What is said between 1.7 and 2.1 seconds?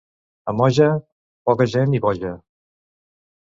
gent i